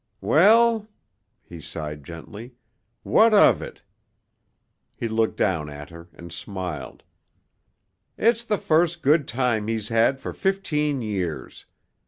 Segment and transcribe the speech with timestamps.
[0.21, 0.87] "Well,"
[1.43, 2.55] he sighed gently,
[3.03, 3.83] "what of it?"
[4.95, 7.03] He looked down at her and smiled.
[8.17, 11.67] "It's the first good time he's had for fifteen years.